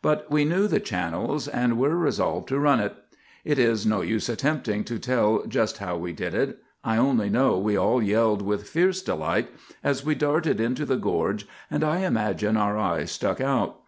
But 0.00 0.30
we 0.30 0.46
knew 0.46 0.66
the 0.68 0.80
channels, 0.80 1.46
and 1.48 1.78
were 1.78 1.94
resolved 1.96 2.48
to 2.48 2.58
"run 2.58 2.80
it." 2.80 2.94
It 3.44 3.58
is 3.58 3.84
no 3.84 4.00
use 4.00 4.30
attempting 4.30 4.84
to 4.84 4.98
tell 4.98 5.44
just 5.46 5.76
how 5.76 5.98
we 5.98 6.14
did 6.14 6.32
it. 6.32 6.62
I 6.82 6.96
only 6.96 7.28
know 7.28 7.58
we 7.58 7.76
all 7.76 8.02
yelled 8.02 8.40
with 8.40 8.66
fierce 8.70 9.02
delight 9.02 9.50
as 9.84 10.02
we 10.02 10.14
darted 10.14 10.62
into 10.62 10.86
the 10.86 10.96
gorge, 10.96 11.46
and 11.70 11.84
I 11.84 11.98
imagine 11.98 12.56
our 12.56 12.78
eyes 12.78 13.10
stuck 13.12 13.38
out. 13.42 13.80